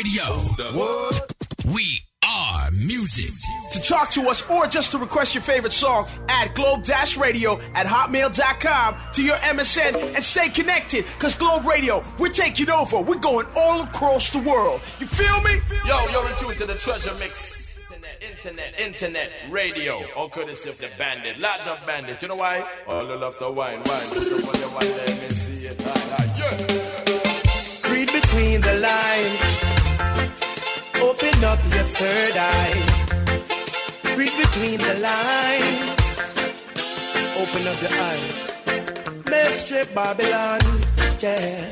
[0.00, 0.24] Radio.
[0.72, 1.30] What?
[1.74, 3.34] We are music.
[3.72, 7.60] To talk to us or just to request your favorite song, add Globe Dash Radio
[7.74, 11.04] at hotmail.com to your MSN and stay connected.
[11.18, 12.98] Cause Globe Radio, we're taking over.
[12.98, 14.80] We're going all across the world.
[15.00, 15.60] You feel me?
[15.84, 17.78] Yo, you're in tune to the treasure mix.
[17.90, 22.22] Internet, internet, internet, radio, all courtesy of the bandit, large of bandit.
[22.22, 22.66] You know why?
[22.86, 24.08] All the love to wine, wine.
[24.14, 25.76] Let me see it.
[25.84, 26.50] Ah, ah,
[27.90, 29.79] Read between the lines.
[31.10, 32.80] Open up your third eye.
[34.16, 35.90] Read between the lines.
[37.42, 38.38] Open up your eyes.
[39.28, 40.60] Mystery Babylon,
[41.18, 41.66] yeah,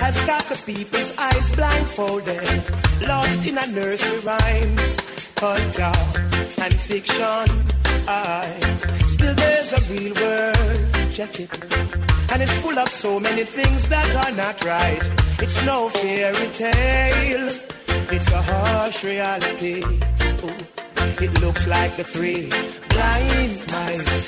[0.00, 2.48] has got the people's eyes blindfolded,
[3.06, 4.96] lost in a nursery rhymes,
[5.36, 6.02] culture
[6.64, 7.44] and fiction.
[8.08, 8.48] I
[9.06, 11.50] still there's a real world, check it,
[12.32, 15.04] and it's full of so many things that are not right.
[15.40, 17.52] It's no fairy tale.
[18.10, 19.82] It's a harsh reality.
[19.82, 20.72] Ooh.
[21.24, 22.48] It looks like the three
[22.88, 24.26] blind mice.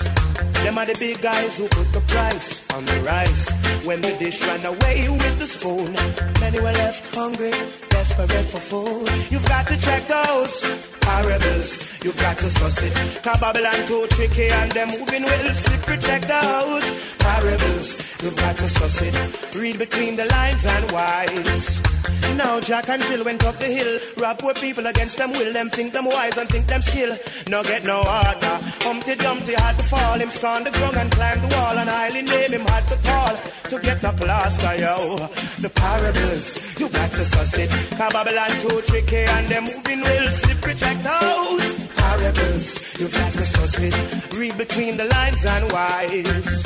[0.62, 3.50] Them are the big guys who put the price on the rice.
[3.84, 5.92] When the dish ran away with the spoon,
[6.40, 7.52] many were left hungry,
[7.94, 9.08] desperate for food.
[9.30, 10.54] You've got to check those
[11.00, 11.68] parables.
[12.04, 12.92] You've got to suss it.
[13.22, 15.98] Cause Babylon too tricky and them moving will slippery.
[16.08, 16.86] Check those
[17.26, 17.88] parables.
[18.22, 19.14] You've got to suss it.
[19.60, 21.94] Read between the lines and wise.
[22.36, 23.92] Now Jack and Jill went up the hill.
[24.16, 25.52] Rob poor people against them will.
[25.52, 27.16] Them think them wise and think them skill.
[27.48, 28.56] No get no harder.
[28.86, 30.18] Humpty Dumpty had to fall.
[30.18, 31.78] Him scorn the ground and climb the wall.
[31.78, 33.34] And highly name him had to call
[33.70, 35.16] to get the plaster, yo.
[35.64, 37.70] The parables, you got to suss it.
[37.90, 40.74] Cause Babylon too tricky and they're moving will slippery.
[40.74, 44.34] Check those parables, you got to suss it.
[44.38, 46.64] Read between the lines and wise.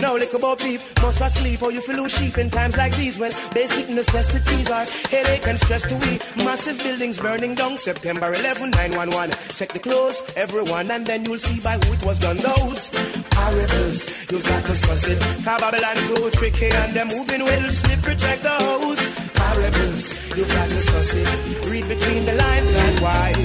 [0.00, 3.18] Now lick about peep, must sleep or you feel lose sheep in times like these
[3.18, 6.18] when basic necessities are headache and stress to we.
[6.42, 9.36] Massive buildings burning down September 11, 911.
[9.56, 12.38] Check the clothes, everyone, and then you'll see by who it was done.
[12.38, 12.88] Those
[13.30, 15.18] parables, you've got to suss it.
[15.44, 18.16] Cause Babylon too tricky and they're moving will slippery.
[18.16, 20.04] Check those parables,
[20.36, 21.28] you've got to suss it.
[21.70, 23.36] Read between the lines and wise.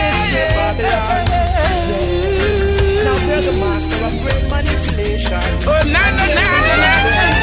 [0.00, 0.44] Mr.
[0.58, 1.24] Babylon.
[3.06, 5.44] Now they're the master of great manipulation.
[5.70, 7.33] Oh, na na na na na.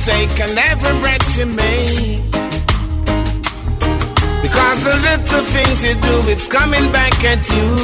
[0.00, 2.30] Step you take and every breath you make.
[4.42, 7.76] Because the little things you do, it's coming back at you.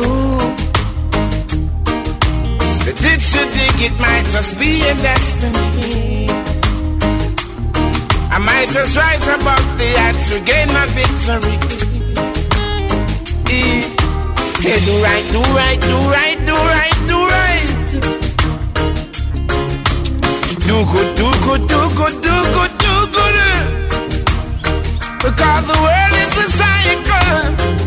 [2.84, 6.28] The ditch you dig, it might just be a destiny.
[8.31, 11.59] I might just rise above the odds, regain my victory.
[14.66, 18.25] Hey, do right, do right, do right, do right, do right.
[20.66, 23.37] Do good, do good, do good, do good, do good.
[25.22, 27.86] Because the world is a cycle.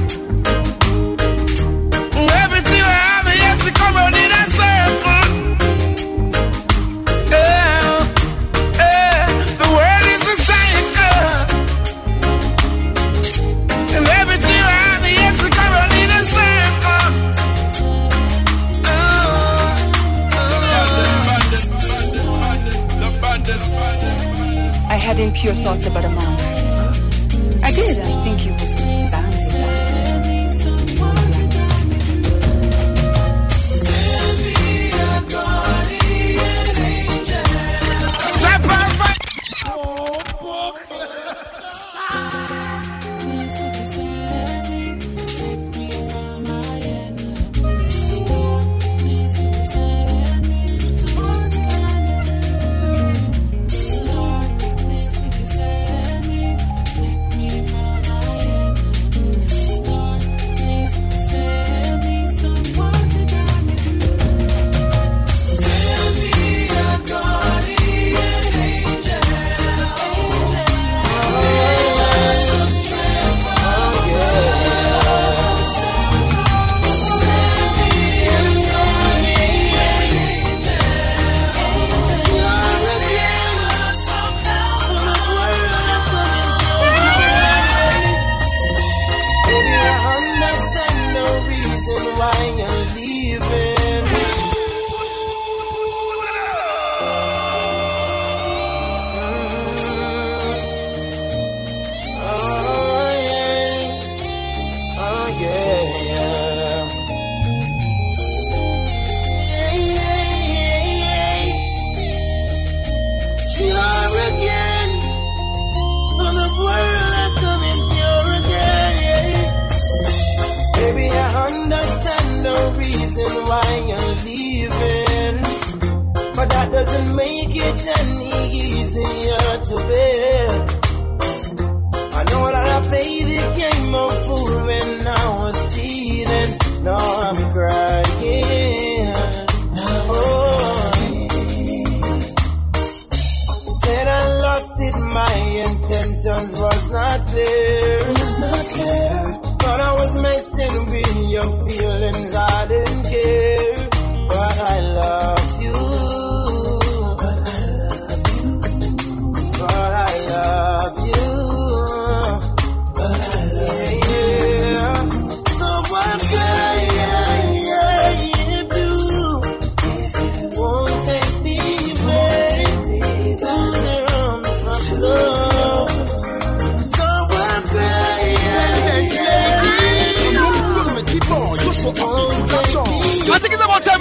[25.09, 26.38] Had impure thoughts about a monk.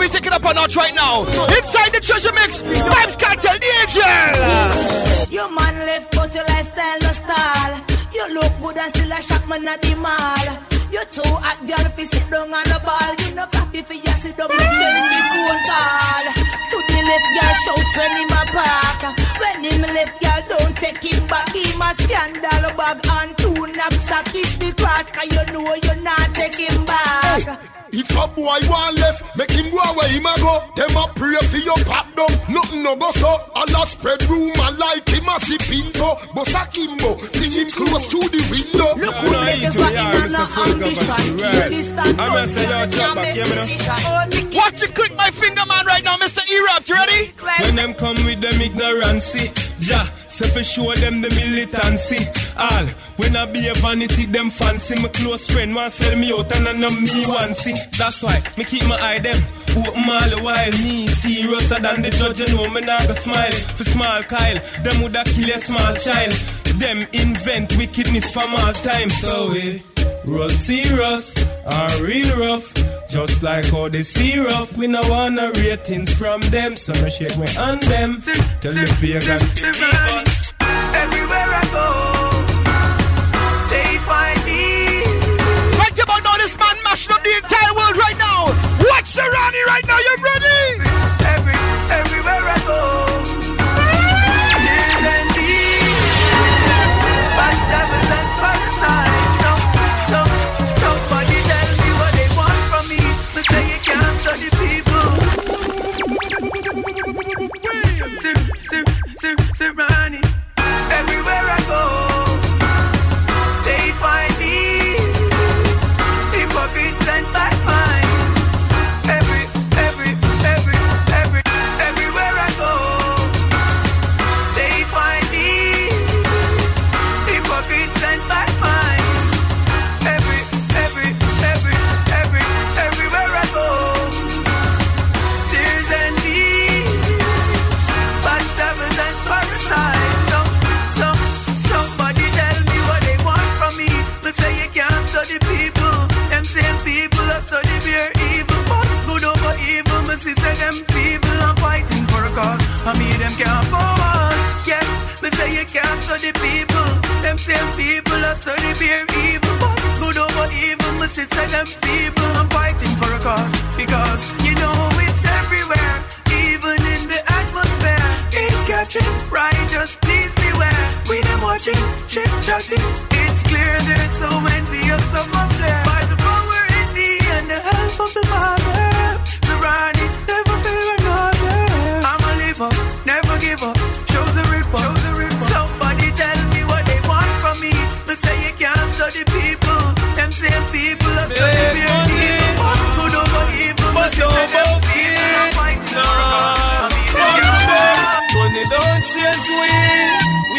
[0.09, 1.29] We take it up a notch right now.
[1.53, 5.29] Inside the treasure mix, Vybz Kartel, the angel.
[5.29, 7.77] You man left but your lifestyle no style.
[8.17, 10.49] You look good and still a shock man at the mall.
[10.89, 13.13] You too hot girl fi sit down on the ball.
[13.21, 16.25] You no coffee for you sit down and the phone call.
[16.73, 19.13] To the left girl shout when him a park.
[19.37, 21.53] When him left girl don't take him back.
[21.53, 24.25] Him a scandal bag and two knapsack.
[24.33, 26.28] Keep the cross 'cause you know you're not.
[27.99, 30.63] If a boy want left, make him go away, him a go.
[30.77, 33.43] Them a pray for your pop down, nothing no go so.
[33.57, 36.15] Allah spread rumor like him a sip info.
[36.33, 38.95] But a Kimbo, bring him close to the window.
[38.95, 41.37] Look who left the rock in no ambition.
[41.75, 44.57] This and I'm gonna say your chop back, yeah, me know.
[44.57, 46.47] Watch you click my finger, man, right now, Mr.
[46.47, 46.87] E-Rap.
[46.87, 47.33] You ready?
[47.65, 49.51] When them come with them ignorancy,
[49.83, 50.07] ja,
[50.39, 52.23] so for show them the militancy.
[52.57, 52.87] All
[53.19, 54.95] when I be a vanity, them fancy.
[55.03, 57.75] My close friend want sell me out and I know me want see.
[57.99, 59.35] That's why me keep my eye them
[59.83, 60.75] open all the while.
[60.79, 63.51] Me seriouser than the judge, you know me not go smile.
[63.75, 66.33] For small Kyle, them woulda kill a small child.
[66.79, 69.11] Them invent wickedness from all time.
[69.11, 69.83] So we
[70.25, 71.35] roll serious
[71.67, 72.73] are real rough.
[73.09, 76.77] Just like how they see rough, we no wanna ratings from them.
[76.77, 78.21] So me shake me on them.
[78.61, 80.55] Tell the pagan to leave us.
[80.61, 82.18] Everywhere I go,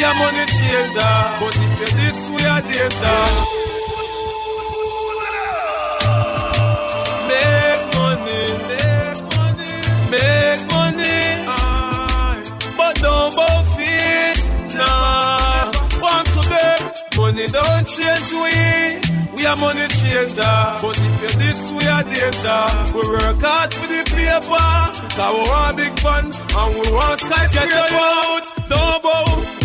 [0.09, 1.13] Are money changer.
[1.39, 3.17] But if you this, we are danger.
[7.29, 9.73] Make money, make money,
[10.09, 11.17] make money.
[11.45, 12.41] Aye.
[12.75, 14.37] But don't both it.
[14.75, 16.81] Nah, want to beg.
[17.17, 19.37] Money don't change we.
[19.37, 20.57] We are money changer.
[20.81, 22.61] But if you this, we are danger.
[22.95, 24.69] We work hard for the paper.
[25.15, 28.38] Cause we want big fun and we want skyscraper.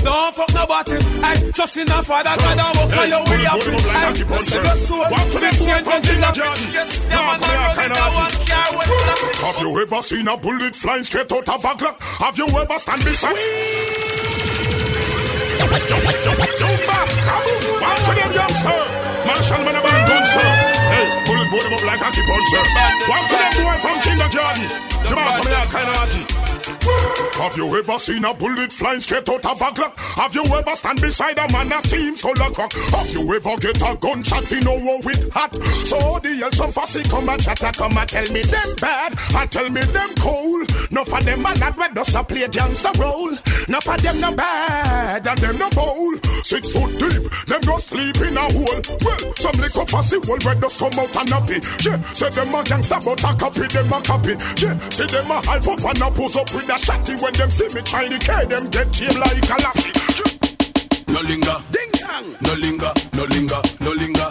[0.04, 0.96] Don't fuck nobody.
[1.24, 3.56] I just in a father, God, I walk on your way up.
[3.56, 5.04] I in your soul.
[5.40, 6.30] Make change until the
[6.72, 10.28] Yes, yeah, man, I run it down one car with the Have you ever seen
[10.28, 11.96] a bullet flying straight out of a Glock?
[12.20, 13.34] Have you ever stand beside?
[16.84, 17.42] Back,
[17.80, 19.04] back to them youngster.
[19.24, 20.44] Marshall man a bad gunster.
[20.92, 22.64] Hey, bullet board him up like a key puncher.
[23.08, 24.68] Walk to them boy from kindergarten.
[25.00, 26.43] The man come here kind of hot.
[27.34, 29.96] Have you ever seen a bullet flying straight out of a Glock?
[29.96, 32.72] Have you ever stand beside a man that seems so cock?
[32.72, 35.54] Have you ever get a gunshot in know with hat?
[35.84, 39.52] So the hell some fussy come and chatter come and tell me them bad and
[39.52, 40.70] tell me them cold.
[40.90, 43.36] No for them man that red does a play gangster role.
[43.68, 46.24] No for them no bad and them no bold.
[46.44, 46.83] Six foot
[47.84, 48.80] sleep in a hole.
[49.04, 51.58] Well, some little fussy will red does come out and happy.
[51.84, 54.34] Yeah, say them a gangster but a copy them a copy.
[54.60, 57.50] Yeah, say them a hype up and a pose up with a shotty when them
[57.50, 59.92] see me try to carry them get tame like a lassie.
[61.08, 62.26] No linger, Ding dong.
[62.42, 64.28] no linger, no linger, no linger,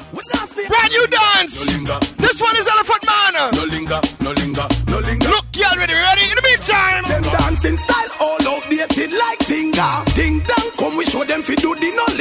[0.68, 1.56] Brand new dance.
[1.66, 3.34] no linger, This one is Elephant Man.
[3.56, 5.28] no linger, no linger, no linger.
[5.30, 5.94] Look, y'all ready?
[5.94, 6.24] Ready?
[6.28, 7.04] In the meantime.
[7.08, 10.04] Them dancing style all outdated like Tinga.
[10.16, 12.13] Ding dong, come we show them fi do the no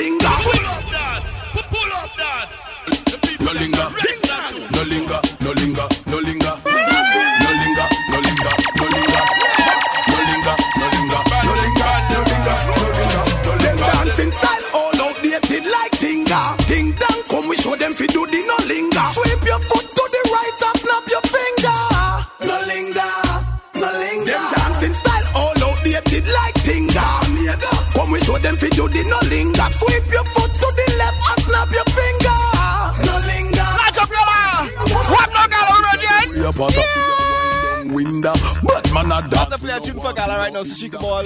[3.52, 4.40] No linger, no linger,
[4.72, 9.24] no linger, no linger, no linger, no linger, no linger, no linger,
[10.08, 15.92] no linger, no linger, no linger, no linger, no Them dancing style all outdated like
[16.00, 16.56] Tinga.
[16.66, 19.04] Ding dong, come we show them fi do the no linger.
[19.12, 21.78] Sweep your foot to the right and snap your finger.
[22.48, 23.12] No linger,
[23.74, 24.32] no linger.
[24.32, 27.04] Them dancing style all outdated like Tinga.
[27.92, 29.68] Come we show them fi do the no linger.
[29.76, 30.24] Sweep your
[36.52, 36.84] are part of
[37.86, 38.32] the window,
[38.62, 39.50] but man a I'm dog.
[39.50, 41.24] to play a tune for Gala right now, so she can ball.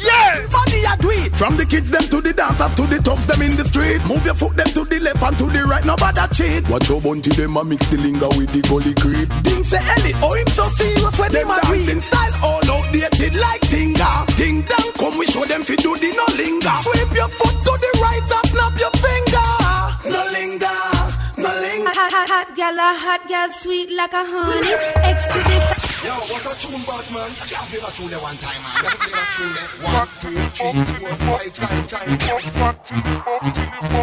[0.00, 1.34] Yeah, body a do it.
[1.36, 4.00] From the kids them to the dancers to the thugs them in the street.
[4.06, 5.84] Move your foot them to the left and to the right.
[5.84, 6.68] Nobody cheat.
[6.68, 9.28] Watch your bunty them a mix the linger with the gully creep.
[9.42, 14.26] Ding say Ellie, oh him so serious when them dancing style all outdated like Tinga.
[14.36, 16.76] Ding dong, come we show them fi do the no linger.
[16.82, 19.29] Sweep your foot to the right and snap your finger.
[22.20, 24.60] Hot, hot, gal, a hot gal, sweet like a honey.
[24.60, 24.76] The
[26.04, 27.32] Yo, what a tune, Batman.
[27.32, 28.76] I can't play that tune one time, man.
[28.76, 29.56] You play that tune.
[29.80, 30.36] One, two,
[30.84, 32.20] three, four, five, time, time.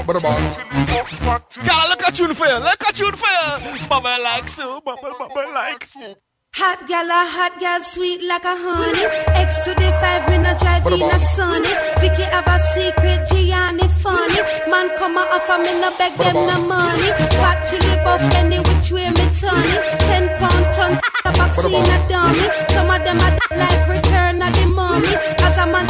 [0.07, 0.49] But about.
[1.63, 2.57] Gala, look tune for you.
[2.57, 3.85] Look at tune for you.
[3.87, 4.83] Bubble like soup.
[4.83, 6.17] Bubble, bubble like soup.
[6.57, 9.05] Hot gal, a hot gal, sweet like a honey.
[9.45, 11.73] X to the five, me no drive in a sunny.
[12.01, 14.41] Vicky have a secret, Gianni funny.
[14.65, 17.09] Man come a offer me no beg them no money.
[17.37, 19.81] Fat chili buff, any which way me turn it.
[20.09, 20.93] Ten pound ton,
[21.25, 22.45] a vaccine a dummy.
[22.73, 23.29] Some of them a
[23.61, 25.13] like return of the money.
[25.45, 25.85] As a man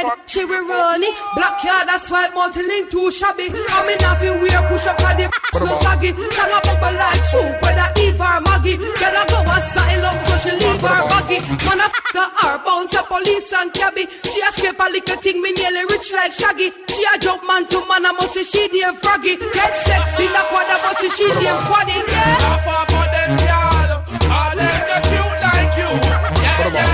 [0.00, 1.14] tell her to she will run it.
[1.34, 3.50] Black yard, that's why multi-link too shabby.
[3.50, 5.26] I mean, if you wear push up on the
[5.58, 6.12] no saggy.
[6.12, 8.76] Tell a bubble like soup, whether Eve or Maggie.
[8.76, 11.38] Get a go asylum, so she leave her baggy.
[11.66, 14.06] Man, a f*** her bounce a police and cabby.
[14.28, 16.70] She a scrape a little thing, me nearly rich like Shaggy.
[16.92, 19.36] She a jump man to man, I must say she damn froggy.
[19.36, 21.96] Get sexy, the quad, I must say she damn quaddy.
[21.96, 22.38] Yeah.
[22.44, 23.92] Laugh off of them, y'all.
[24.30, 25.90] All them they cute like you.
[25.98, 26.87] Yeah, yeah, yeah.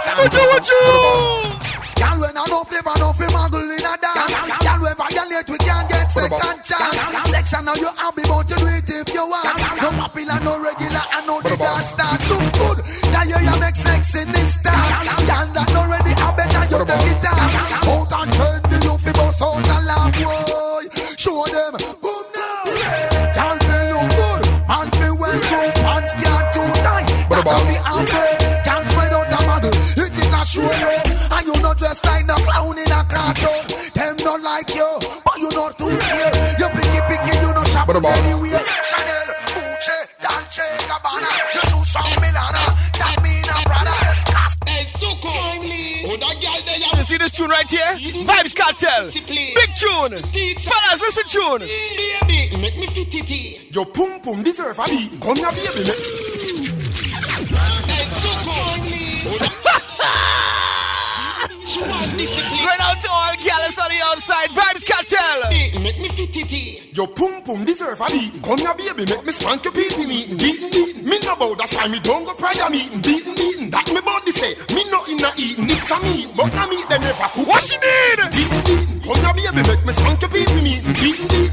[0.00, 0.80] What you, what you?
[2.00, 4.32] Girl, when I no flavor, no feel muggle in a dance.
[4.64, 7.28] Girl, we violate, we can't get second chance.
[7.28, 9.60] Sex, I know you happy, but you do it if you want.
[9.76, 12.78] No popular, no regular, I know the dance start look good.
[13.12, 15.04] Now you you make sex in this town.
[15.28, 17.48] Girl, that no ready, I better you take it down.
[17.84, 20.88] Out and trendy, you feel boss out and laugh, boy.
[21.20, 22.64] Show them, good now.
[23.36, 24.42] Girl, feel look good.
[24.64, 25.74] Man, feel well good.
[25.76, 27.08] Pants can't too tight.
[27.28, 27.76] That of the
[30.50, 31.36] It is a show, no.
[31.36, 33.92] And you not dressed like no clown in a cartoon.
[33.94, 36.30] Them not like you, but you not too here.
[36.58, 38.58] You picky picky, you no shop anywhere.
[38.58, 41.30] Chanel, Gucci, Dolce, Gabbana.
[41.54, 42.64] You shoes from Milana,
[42.98, 43.94] that mean a brother.
[44.66, 45.30] Hey, Suko.
[46.02, 48.24] Oh, that girl there, You see this tune right here?
[48.24, 49.12] Vybz Kartel.
[49.12, 50.22] Big tune.
[50.58, 51.60] Fellas, listen tune.
[51.60, 53.72] baby, make me fit it in.
[53.72, 55.20] Your pum pum deserve a beat.
[55.20, 56.29] Come here, baby.
[64.10, 64.50] Outside.
[64.50, 65.80] Vybz Kartel.
[65.82, 66.94] Make me fit it in.
[66.94, 68.42] Your pum pum deserve a beat.
[68.42, 69.06] Come here, baby.
[69.06, 70.36] Make me spank your pee pee meeting.
[70.36, 71.04] Beating, beating.
[71.04, 71.54] Me no bow.
[71.54, 73.00] That's why me don't go prayer meeting.
[73.00, 73.70] Beating, beating.
[73.70, 74.54] That me body say.
[74.74, 75.66] Me no inna eating.
[75.70, 76.28] It's a meat.
[76.36, 77.46] But a meat them never cook.
[77.46, 78.18] What she need?
[78.34, 79.00] Beating, beating.
[79.22, 79.68] Come here, baby.
[79.68, 80.92] Make me spank your pee pee meeting.
[80.94, 81.49] Beating, beating.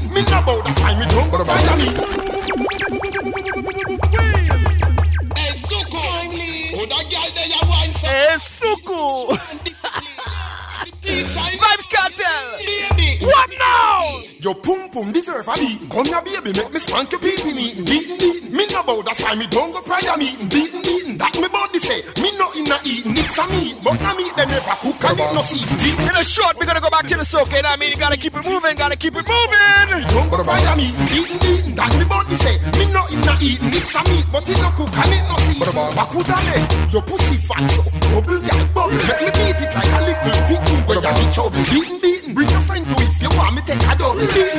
[14.48, 15.90] Your pum pum deserve a beating.
[15.90, 17.84] Come here, baby, make me spank your pee pee meeting.
[17.84, 18.50] Beating, beating.
[18.50, 20.48] Me no bow, that's why me don't go prayer meeting.
[20.48, 21.18] Beating, beating.
[21.18, 22.00] That me body say.
[22.16, 23.12] Me no in a eating.
[23.12, 26.00] It's a meat, but a meat them never cook and it no season.
[26.00, 27.52] In a short, we're gonna go back to the soak.
[27.52, 27.92] What I mean?
[27.92, 30.08] You gotta keep it moving, gotta keep it moving.
[30.16, 30.96] Don't go prayer meeting.
[31.12, 31.74] Beating, beating.
[31.76, 32.56] That me body say.
[32.72, 33.68] Me no in a eating.
[33.76, 35.92] It's a meat, but it no cook and it no season.
[35.92, 37.84] Bakudane, your pussy fat so.
[38.16, 38.96] Bubble, yeah, bubble.
[38.96, 40.80] Let me beat it like a little picking.
[40.88, 41.60] Where you in trouble.
[41.68, 42.17] Beating, beating.
[44.18, 44.58] Me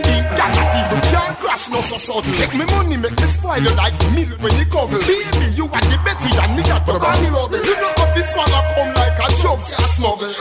[1.72, 2.22] no so.
[2.22, 5.00] Take me money, make me spoil you like milk when you cover.
[5.00, 7.58] Baby, you are the Betty and me got the honey rubble.
[7.58, 10.34] You know if this swallow come like a say a smuggle.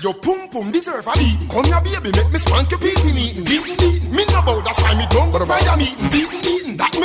[0.00, 1.48] Your pum pum deserve a beating.
[1.48, 3.44] Come here, baby, make me spank your pee pee meeting.
[3.44, 4.14] Beating.
[4.14, 6.08] Me no bow, that's why me don't fire meeting.
[6.10, 6.76] Beating, beating.
[6.76, 6.97] That me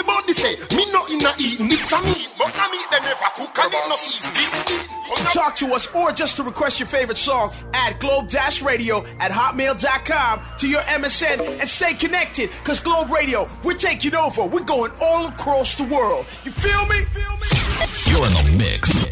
[0.44, 0.76] say.
[0.76, 1.68] Me no in a eating.
[1.72, 4.32] It's a meat, but a meat them never cook and it no season.
[4.34, 5.18] Beating, beating.
[5.18, 9.06] To talk to us or just to request your favorite song, add Globe Dash Radio
[9.20, 12.50] at hotmail.com to your MSN and stay connected.
[12.64, 14.44] Cause Globe Radio, we're taking over.
[14.46, 16.26] We're going all across the world.
[16.44, 17.06] You feel me?
[17.06, 17.48] Feel me?
[18.08, 19.06] You're in the mix.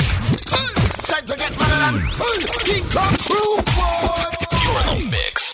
[0.45, 4.50] Time to get mad and King Kong Crew, boy.
[4.63, 5.53] You're in the mix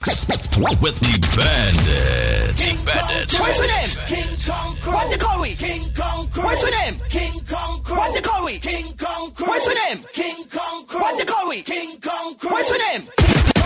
[0.81, 2.57] with the Bandit.
[2.57, 3.39] Team Bandit.
[3.39, 4.05] What's with him?
[4.07, 4.93] King Kong Crow.
[4.93, 5.55] What they call we?
[5.55, 6.43] King Kong Crow.
[6.43, 6.99] What's with him?
[7.09, 7.97] King Kong Crow.
[7.97, 8.59] What they call we?
[8.59, 9.47] King Kong Crow.
[9.47, 10.03] What's with him?
[10.13, 10.99] King Kong Crow.
[10.99, 11.61] What they call we?
[11.61, 12.51] King Kong Crow.
[12.51, 13.56] What's with him?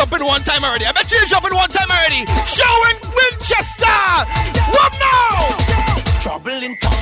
[0.00, 0.86] Jumping one time already.
[0.86, 2.24] I bet you jumping one time already.
[2.48, 4.00] Showing Winchester.
[4.72, 6.20] What now?
[6.20, 6.99] Trouble in tongue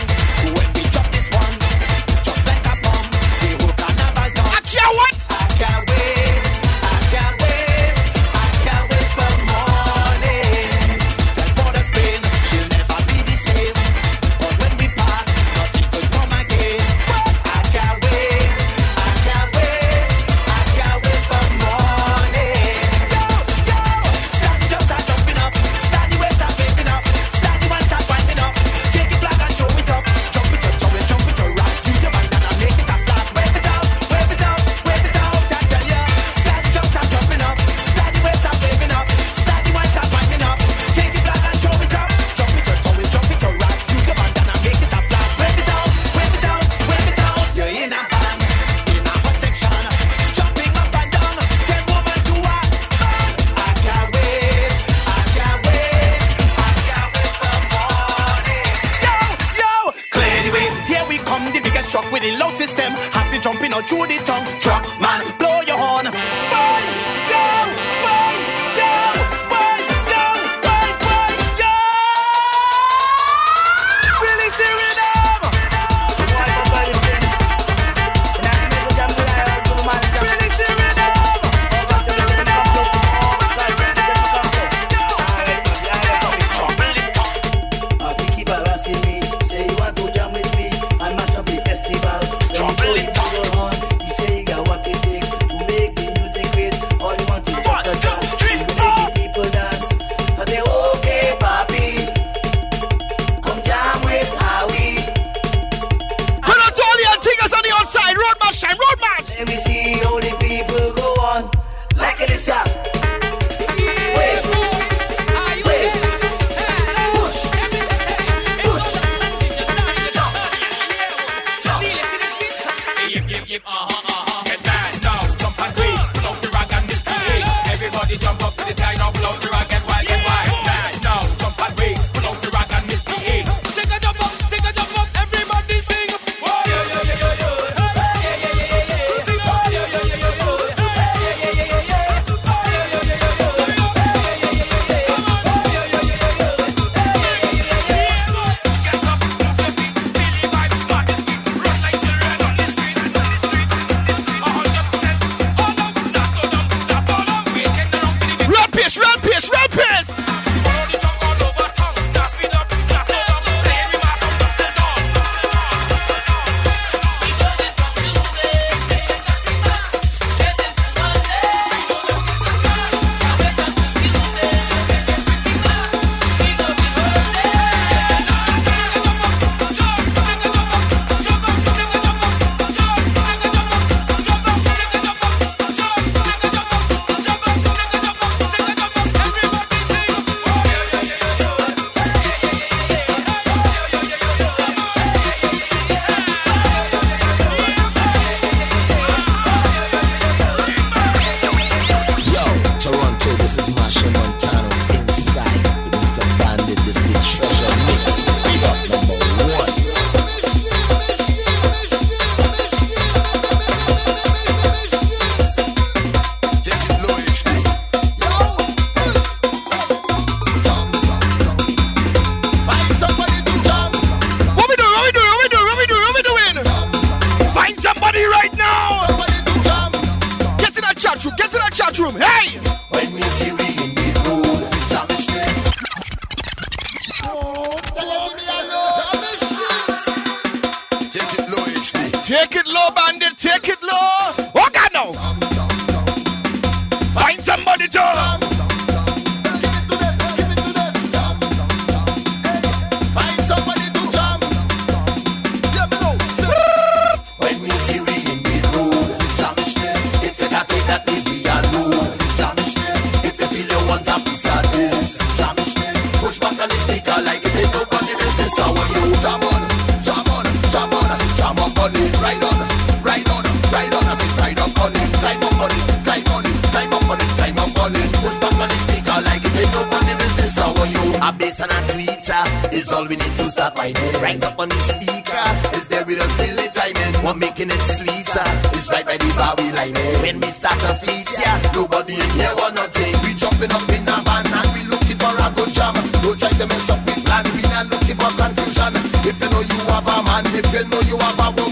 [290.89, 291.73] wanna.
[291.75, 293.15] Nobody in here want nothing.
[293.23, 295.95] We jumping up in a van and we looking for a good jam.
[296.23, 297.45] Don't try to mess up with plan.
[297.55, 298.95] We not looking for confusion.
[299.25, 301.68] If you know you have a man, if you know you have a woman.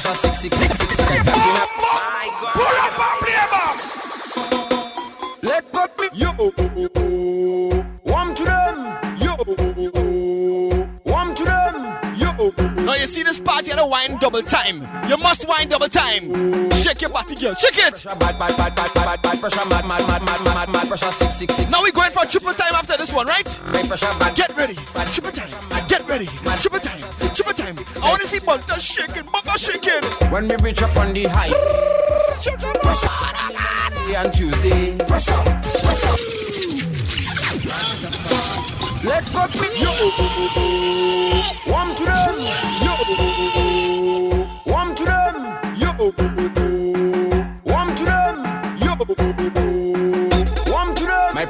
[0.00, 1.22] pressure six six six six six.
[2.54, 3.74] Pull up and play ball.
[5.42, 6.30] Let but me yo
[8.04, 8.76] warm to them
[9.18, 9.34] yo
[11.04, 11.74] warm to them
[12.16, 12.28] yo.
[12.84, 14.86] Now you see this party at a wine double time.
[15.08, 16.70] You must wine double time.
[16.72, 17.54] Shake your body, girl.
[17.54, 18.06] Shake it.
[21.70, 23.60] Now we going for triple time after this one, right?
[24.36, 24.74] Get ready.
[25.10, 25.50] Triple time.
[25.88, 26.26] Get ready.
[26.26, 27.02] Triple time.
[27.34, 27.47] Triple
[28.02, 30.30] I wanna see Bunta shaking, bunga shaking.
[30.30, 31.50] When we reach up on the high,
[32.82, 33.18] pressure
[34.18, 35.32] on Tuesday, pressure,
[35.84, 36.16] pressure.
[39.04, 39.92] Let God be yo.
[41.68, 42.36] Warm to them,
[42.84, 42.94] yo.
[44.66, 45.36] Warm to them,
[45.76, 46.57] yo.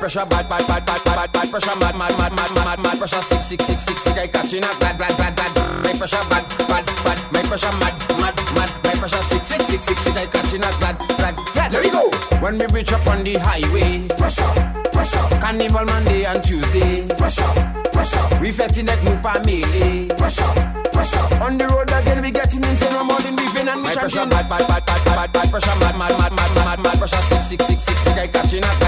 [0.08, 3.20] pressure, bad, bad, bad, bad, bad, bad pressure, mad, mad, mad, mad, mad, mad pressure,
[3.20, 4.16] sick, sick, sick, sick, sick.
[4.16, 5.84] I catching up, bad, bad, bad, bad.
[5.84, 7.18] My pressure, bad, bad, bad.
[7.30, 8.70] My pressure, mad, mad, mad.
[8.84, 10.16] My pressure, sick, sick, sick, sick, sick.
[10.16, 11.36] I catching up, bad, bad.
[11.54, 11.72] bad.
[11.74, 12.08] Let me go.
[12.40, 14.48] When we reach up on the highway, pressure,
[14.96, 15.28] pressure.
[15.44, 17.52] Carnival Monday and Tuesday, pressure,
[17.92, 18.24] pressure.
[18.40, 20.48] We fetching that new family, pressure,
[20.88, 21.26] pressure.
[21.44, 22.96] On the road again, we getting insane.
[22.96, 24.32] I'm all in weaving and we chanting.
[24.32, 26.96] My pressure, bad, bad, bad, bad, bad, bad pressure, mad, mad, mad, mad, mad, mad
[26.96, 28.16] pressure, sick, sick, sick, sick, sick.
[28.16, 28.87] I catching up.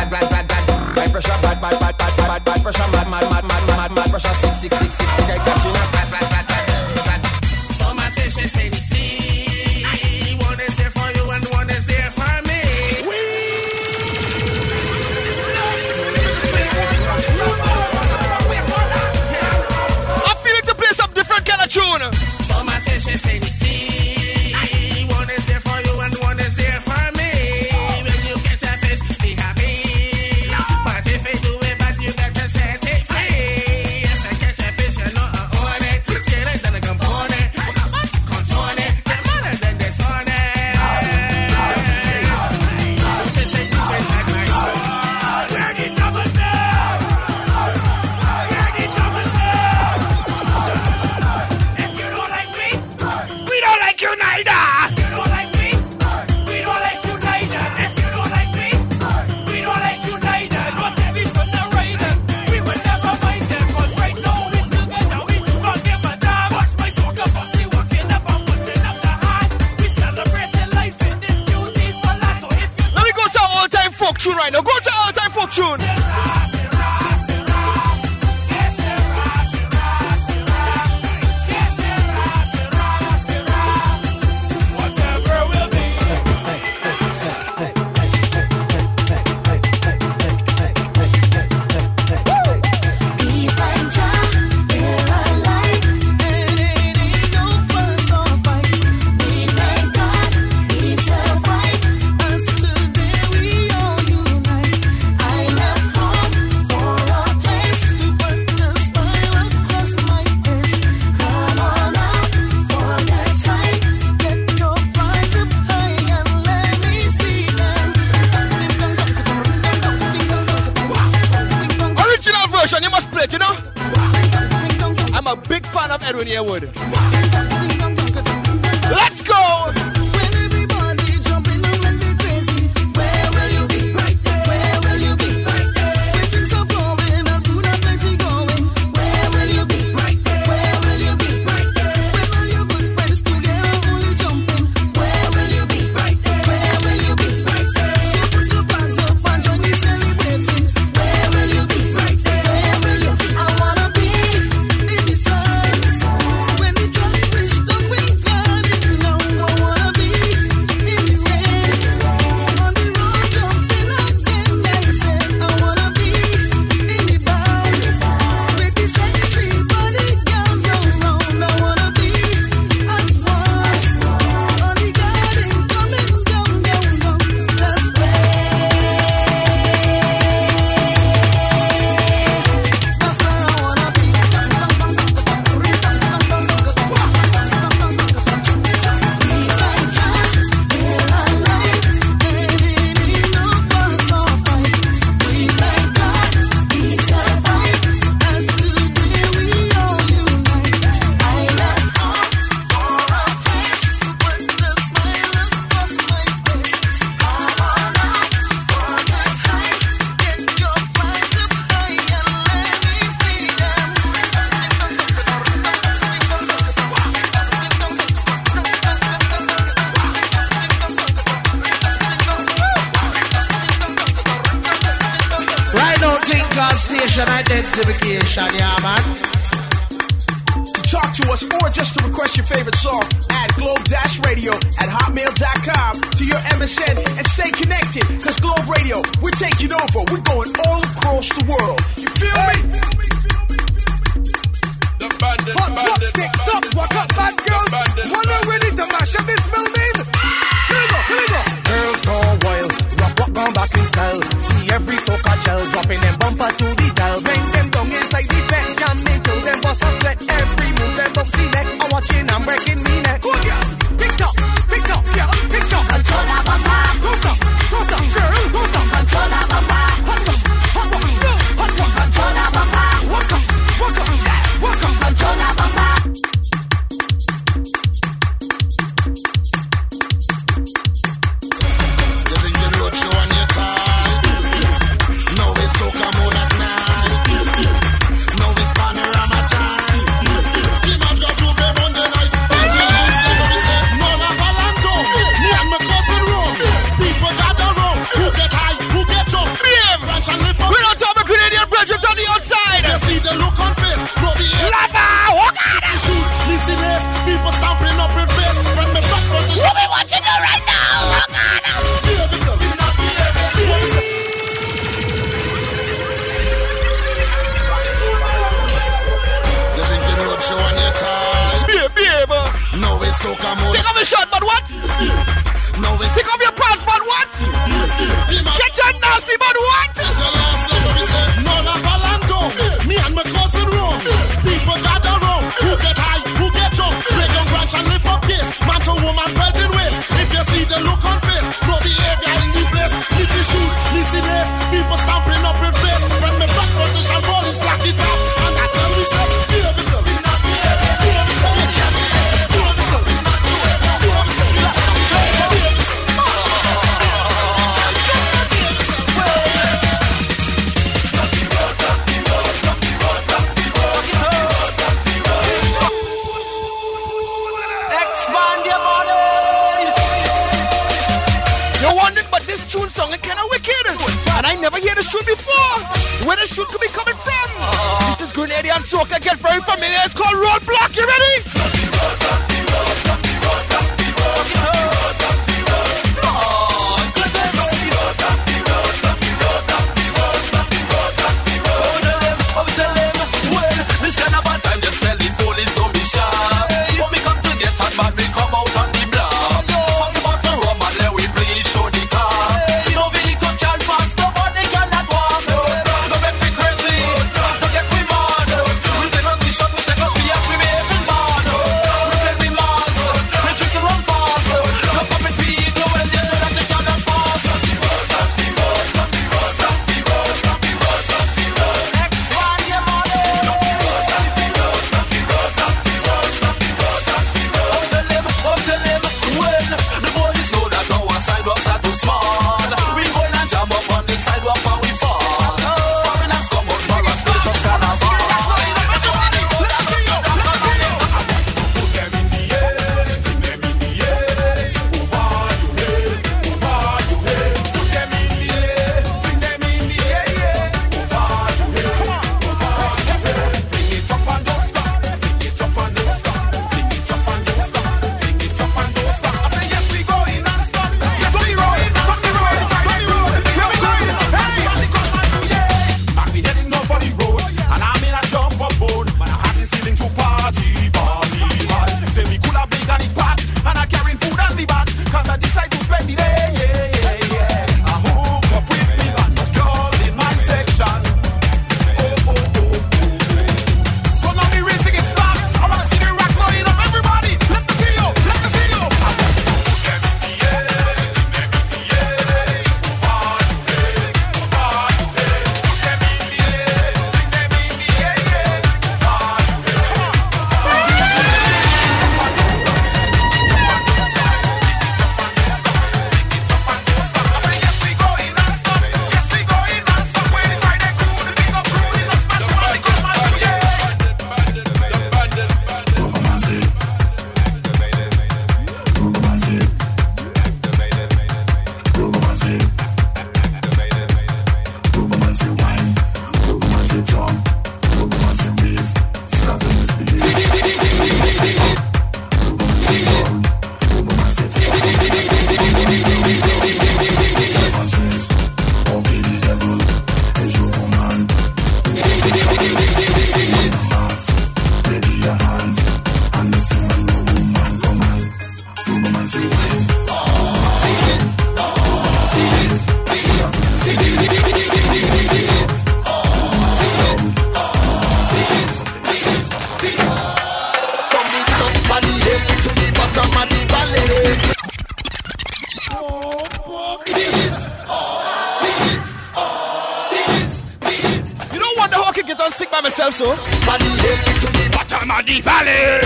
[572.50, 573.26] I'm sick by myself, so.
[573.64, 576.02] Body head to the bottom of the valley.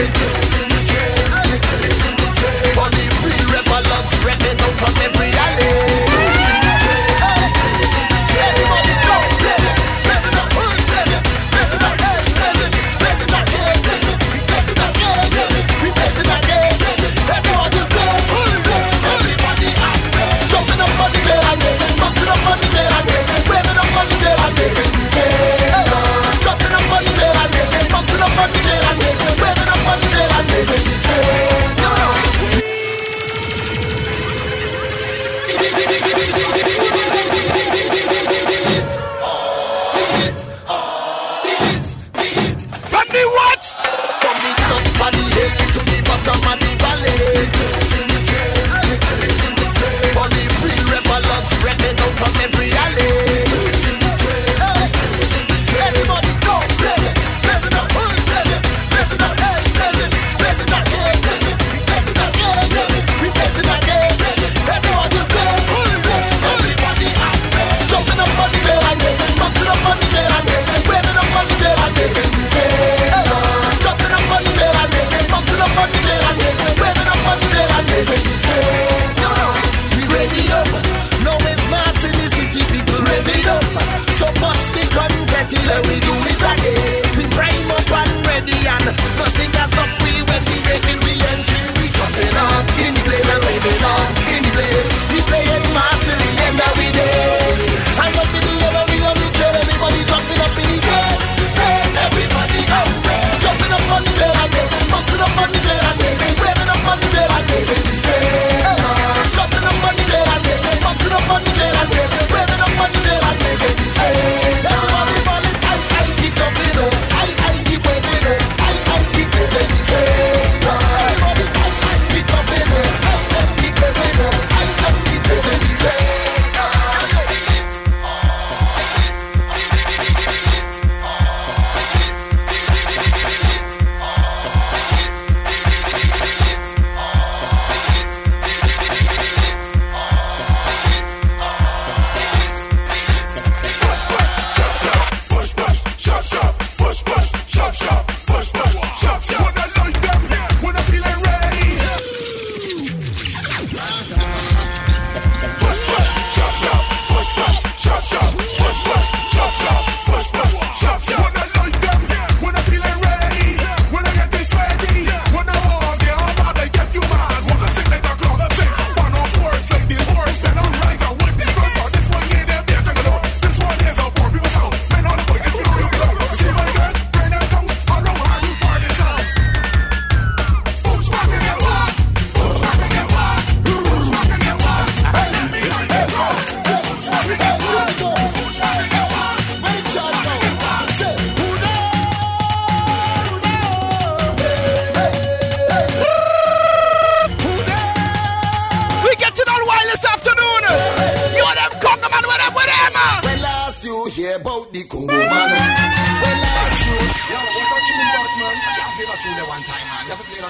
[2.77, 5.94] For free rebels, spreading out from every alley.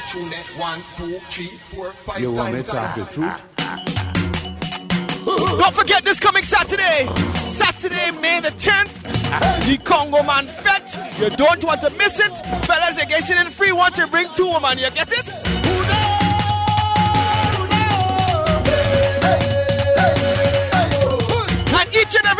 [0.06, 0.44] Tune there.
[0.56, 3.54] One, two, three, four, five You want me to talk the truth?
[5.24, 11.20] Don't forget this coming Saturday, Saturday, May the 10th, the Congo Man Fete.
[11.20, 12.32] You don't want to miss it.
[12.66, 13.72] Fellas, you're getting in free.
[13.72, 15.43] Want to bring two women, you get it?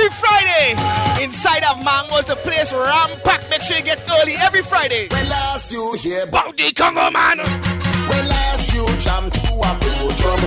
[0.04, 3.40] Every Friday, inside of Mango's the place ram pack.
[3.48, 5.08] Make sure you get early every Friday.
[5.08, 7.38] When last you hear about the Congo man?
[7.38, 10.42] When last you jam to a Congo drum?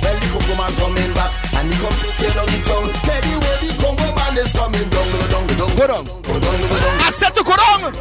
[0.00, 2.88] Well, the Congo man coming back and he come to tear down the town.
[3.04, 6.76] Teddy, where the Congo man is coming down, go down, go down, go down, go
[6.80, 6.94] down.
[7.04, 7.92] I said to go down.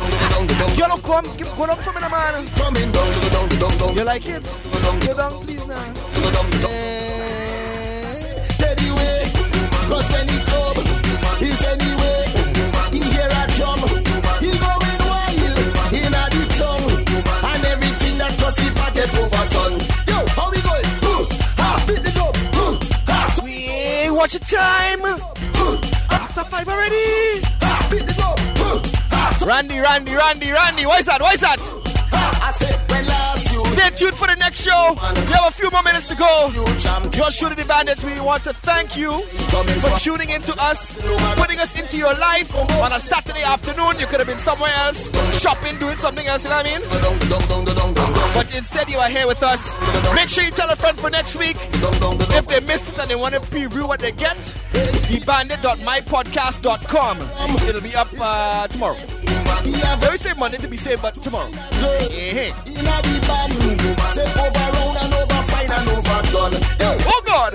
[0.78, 2.48] You don't come, give, go down for me, man.
[2.56, 3.92] Coming down, go down, go down, down.
[3.98, 4.44] You like it?
[4.72, 5.76] Go down, please now.
[6.16, 6.72] Go down, go down.
[8.56, 9.28] Teddy, way,
[9.90, 10.51] cause when he
[24.34, 25.06] watch time.
[26.12, 27.42] After five already.
[27.62, 28.38] ha, beat the drum.
[29.12, 30.86] Ha, Randy, Randy, Randy, Randy.
[30.86, 31.22] Why is that?
[31.22, 31.91] Why is that?
[34.02, 34.98] Tuned for the next show.
[34.98, 36.50] We have a few more minutes to go.
[37.14, 38.04] You're shooting the bandits.
[38.04, 41.00] We want to thank you for tuning into us,
[41.38, 44.00] putting us into your life on a Saturday afternoon.
[44.00, 46.44] You could have been somewhere else, shopping, doing something else.
[46.44, 46.82] You know what I mean?
[48.34, 49.78] But instead, you are here with us.
[50.16, 51.58] Make sure you tell a friend for next week.
[51.62, 54.36] If they missed it and they want to preview what they get,
[55.12, 57.18] thebandit.mypodcast.com.
[57.70, 58.98] It'll be up uh, tomorrow.
[59.82, 61.50] Don't say money to be saved, but tomorrow.
[61.50, 62.54] Yeah.
[67.06, 67.54] Oh God.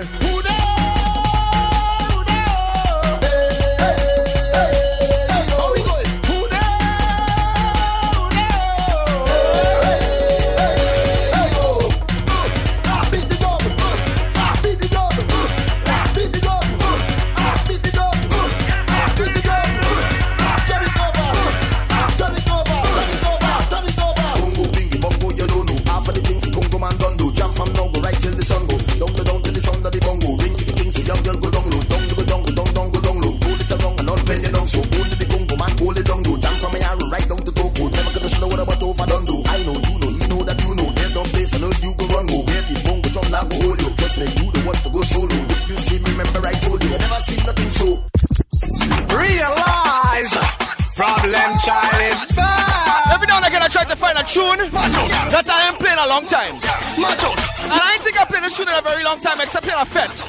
[59.07, 60.19] Long time, except playing a fete.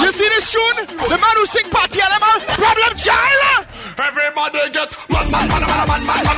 [0.00, 0.80] You see this tune?
[0.96, 3.68] The man who sing party animal, problem child.
[4.00, 6.36] Everybody get man, man, man, man, man, man, man.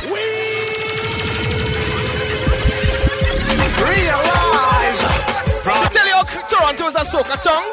[3.83, 5.01] Realize
[5.63, 6.19] I tell you,
[6.51, 7.67] Toronto is a soca tongue.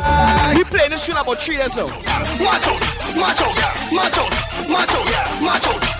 [0.57, 1.87] We playing this tune about three years now.
[1.87, 2.83] Watch out,
[3.19, 3.57] watch out,
[3.91, 4.33] watch out,
[4.71, 5.07] watch out,
[5.43, 6.00] watch out,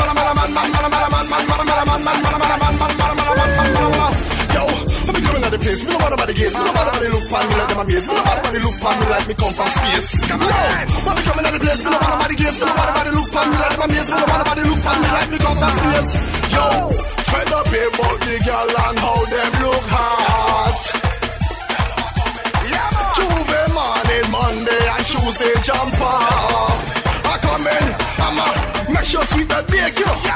[5.71, 5.87] coming at the place.
[5.87, 6.55] Me no matter about the gates.
[6.55, 8.07] Me no matter about the look pan me like them amaze.
[8.07, 10.09] Me no matter about the look pan me like me come from space.
[10.27, 11.81] Yo, when me coming at the place.
[11.81, 12.57] Me no matter about the gates.
[12.59, 14.09] Me no matter about the look pan me like them amaze.
[14.11, 16.11] Me no matter about the look pan me like me come from space.
[16.51, 16.65] Yo,
[17.31, 20.79] fed up about the girl and how them look hot.
[23.11, 26.79] Tuesday morning, Monday and Tuesday jump off.
[27.27, 27.85] I come in,
[28.23, 28.47] I'm a
[28.91, 30.30] make sure sweet that bake, you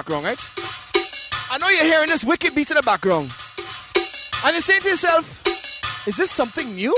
[0.00, 0.40] background, right?
[1.50, 3.30] I know you're hearing this wicked beat in the background.
[4.42, 6.94] And you're saying to yourself, is this something new?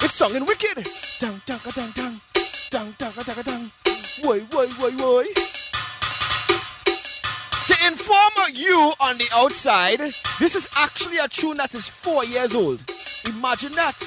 [0.00, 0.88] It's something wicked.
[1.20, 2.20] Dang, dang, dang, dang.
[2.70, 3.70] Dang, dang, dang, dang.
[4.22, 5.32] Why, why, why, why?
[7.66, 10.00] To inform you on the outside,
[10.40, 12.82] this is actually a tune that is four years old.
[13.26, 13.98] Imagine that.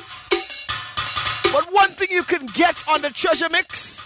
[1.53, 4.00] But one thing you can get on the treasure mix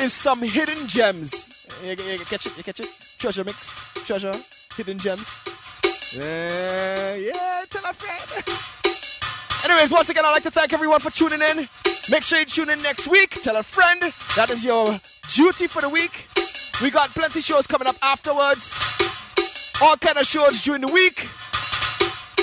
[0.00, 1.66] is some hidden gems.
[1.82, 2.56] You, you, you catch it?
[2.56, 2.88] You catch it?
[3.18, 4.34] Treasure mix, treasure,
[4.76, 5.28] hidden gems.
[6.16, 8.60] Yeah, yeah, tell a friend.
[9.64, 11.68] Anyways, once again, I'd like to thank everyone for tuning in.
[12.10, 13.42] Make sure you tune in next week.
[13.42, 14.00] Tell a friend.
[14.34, 14.98] That is your
[15.28, 16.28] duty for the week.
[16.82, 18.74] We got plenty shows coming up afterwards.
[19.82, 21.28] All kind of shows during the week.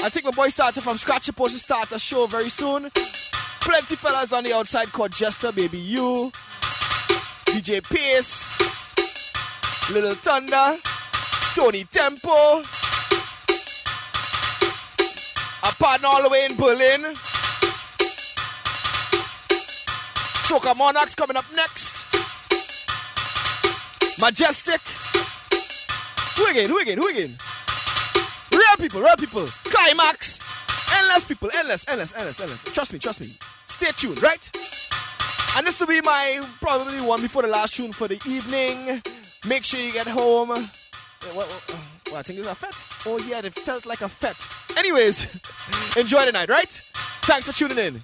[0.03, 1.23] I think my boy started from scratch.
[1.23, 2.91] Supposed to start a show very soon.
[3.61, 6.31] Plenty fellas on the outside called Jester, Baby You,
[7.57, 8.45] DJ Pace,
[9.91, 10.77] Little Thunder,
[11.55, 12.61] Tony Tempo,
[15.63, 17.15] a partner all the way in Berlin.
[20.45, 21.97] Soca Monarchs coming up next.
[24.21, 24.81] Majestic.
[26.37, 26.69] Who again?
[26.69, 26.99] Who again?
[26.99, 27.35] Who again?
[28.53, 29.47] Real people, real people.
[29.63, 30.43] Climax.
[30.95, 31.49] Endless people.
[31.57, 32.63] Endless, endless, endless, endless.
[32.65, 33.33] Trust me, trust me.
[33.65, 34.51] Stay tuned, right?
[35.57, 39.01] And this will be my probably one before the last tune for the evening.
[39.43, 40.49] Make sure you get home.
[40.49, 40.67] What,
[41.33, 41.77] what, uh,
[42.11, 43.07] what, I think it's a fete.
[43.07, 44.37] Oh yeah, it felt like a fete.
[44.77, 45.33] Anyways,
[45.97, 46.69] enjoy the night, right?
[47.23, 48.03] Thanks for tuning in.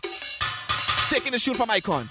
[1.10, 1.70] Taking the tune from.
[1.70, 2.10] Icon.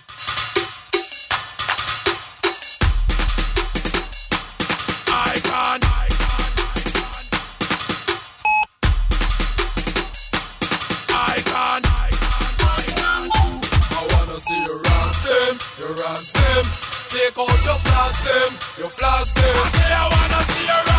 [17.13, 19.45] Take out your flags them, your flags them.
[19.45, 20.92] I say I wanna see you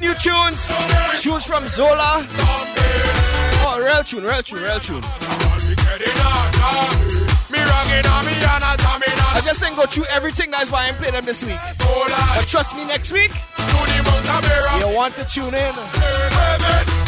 [0.00, 0.68] new tunes.
[1.20, 2.26] Tunes from Zola.
[3.62, 5.02] Oh, real tune, real tune, real tune.
[9.32, 10.50] I just ain't go through everything.
[10.50, 11.58] That's why I'm playing them this week.
[11.78, 13.30] But trust me, next week,
[14.80, 16.99] you want to tune in.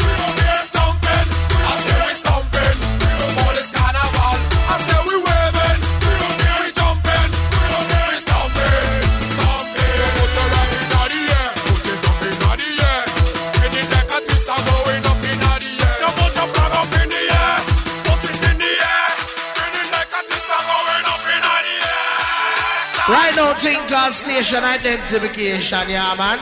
[23.53, 26.39] Right now, think called station identification, yeah, man.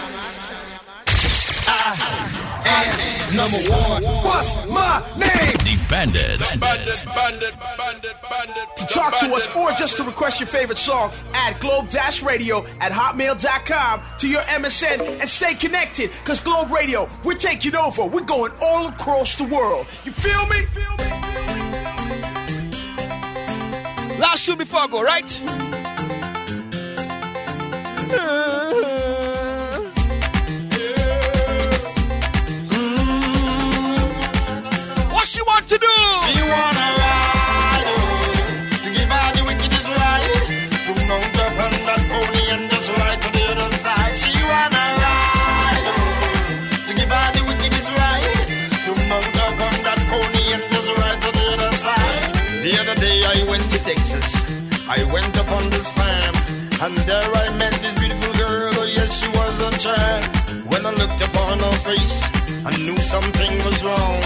[3.36, 4.04] Number one.
[4.24, 5.56] What's my name?
[5.60, 6.40] The Bandit.
[6.60, 8.76] Bandit, bandit, bandit, bandit.
[8.78, 12.66] To talk to us or just to request your favorite song, add Globe Dash Radio
[12.80, 16.12] at hotmail.com to your MSN and stay connected.
[16.24, 18.06] Cause Globe Radio, we're taking over.
[18.06, 19.88] We're going all across the world.
[20.04, 20.66] You feel me?
[24.18, 25.81] Last tune before I go, right?
[35.14, 35.88] What she want to do?
[36.52, 37.88] Wanna ride,
[38.84, 39.88] to give all the wickedest
[41.88, 44.16] that pony and just ride to the other side.
[44.20, 45.88] She wanna ride,
[46.88, 47.90] to give all the wickedest
[49.88, 52.36] that pony and just ride to the other side.
[52.64, 54.28] The other day I went to Texas,
[54.90, 55.38] I went
[55.70, 56.36] this farm,
[56.82, 57.71] and there I met
[59.82, 60.24] child.
[60.70, 62.18] When I looked upon her face,
[62.70, 64.18] I knew something was wrong.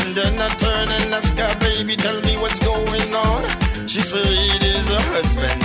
[0.00, 3.40] And then I turned and asked her, baby, tell me what's going on.
[3.88, 5.60] She said it is her husband.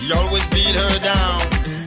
[0.00, 1.40] He always beat her down.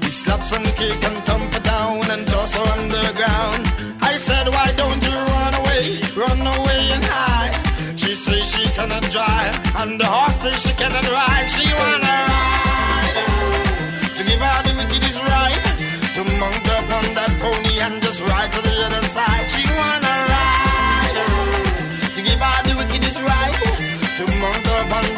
[0.03, 3.63] He slaps and kick and thump her down and toss her underground.
[4.01, 5.85] I said, why don't you run away,
[6.15, 7.55] run away and hide?
[7.99, 11.47] She says she cannot drive, and the horse says she cannot ride.
[11.55, 12.30] She wanna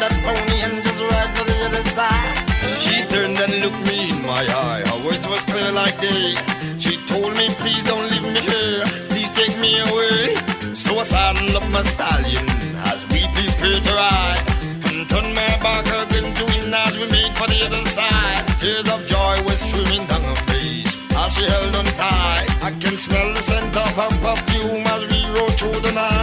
[0.04, 2.36] that pony and just ride to the other side.
[2.84, 4.82] She turned and looked me in my eye.
[4.90, 6.34] Her words was clear like day.
[6.78, 8.84] She told me, please don't leave me here.
[9.10, 10.36] Please take me away.
[10.74, 12.46] So I saddled up my stallion
[12.92, 14.44] as we prepare to ride.
[14.88, 18.42] And turned my back against the wind as we made for the other side.
[18.60, 22.48] Tears of joy were streaming down her face as she held on tight.
[22.68, 26.13] I can smell the scent of her perfume as we rode through the night.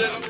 [0.00, 0.29] The